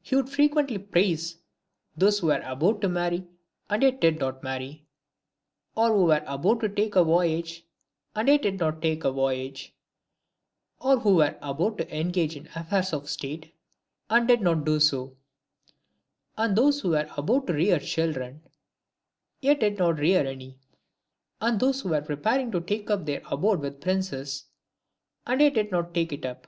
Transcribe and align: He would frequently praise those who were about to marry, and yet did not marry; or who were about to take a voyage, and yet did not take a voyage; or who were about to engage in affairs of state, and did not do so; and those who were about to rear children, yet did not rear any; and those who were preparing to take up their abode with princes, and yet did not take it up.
He 0.00 0.16
would 0.16 0.30
frequently 0.30 0.78
praise 0.78 1.36
those 1.94 2.18
who 2.20 2.28
were 2.28 2.40
about 2.42 2.80
to 2.80 2.88
marry, 2.88 3.26
and 3.68 3.82
yet 3.82 4.00
did 4.00 4.18
not 4.18 4.42
marry; 4.42 4.86
or 5.76 5.88
who 5.90 6.04
were 6.06 6.24
about 6.26 6.60
to 6.60 6.70
take 6.70 6.96
a 6.96 7.04
voyage, 7.04 7.66
and 8.14 8.26
yet 8.28 8.40
did 8.40 8.58
not 8.58 8.80
take 8.80 9.04
a 9.04 9.12
voyage; 9.12 9.74
or 10.80 10.98
who 11.00 11.16
were 11.16 11.36
about 11.42 11.76
to 11.76 11.94
engage 11.94 12.34
in 12.34 12.46
affairs 12.56 12.94
of 12.94 13.10
state, 13.10 13.54
and 14.08 14.26
did 14.26 14.40
not 14.40 14.64
do 14.64 14.80
so; 14.80 15.18
and 16.38 16.56
those 16.56 16.80
who 16.80 16.92
were 16.92 17.06
about 17.18 17.46
to 17.48 17.52
rear 17.52 17.78
children, 17.78 18.40
yet 19.42 19.60
did 19.60 19.76
not 19.76 19.98
rear 19.98 20.24
any; 20.26 20.58
and 21.42 21.60
those 21.60 21.82
who 21.82 21.90
were 21.90 22.00
preparing 22.00 22.50
to 22.50 22.62
take 22.62 22.88
up 22.88 23.04
their 23.04 23.20
abode 23.30 23.60
with 23.60 23.82
princes, 23.82 24.46
and 25.26 25.42
yet 25.42 25.52
did 25.52 25.70
not 25.70 25.92
take 25.92 26.10
it 26.10 26.24
up. 26.24 26.46